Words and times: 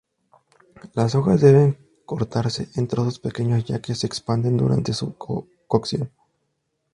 Las 0.95 1.13
hojas 1.13 1.41
deben 1.41 1.77
cortarse 2.05 2.69
en 2.75 2.87
trozos 2.87 3.19
pequeños 3.19 3.63
ya 3.65 3.83
que 3.83 3.93
se 3.93 4.07
expanden 4.07 4.57
durante 4.57 4.93
su 4.93 5.15
cocción. 5.15 6.09